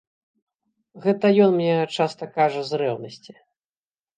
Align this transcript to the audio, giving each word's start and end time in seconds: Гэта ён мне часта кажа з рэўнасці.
Гэта 1.03 1.31
ён 1.45 1.51
мне 1.57 1.75
часта 1.97 2.23
кажа 2.39 2.61
з 2.71 2.81
рэўнасці. 2.85 3.31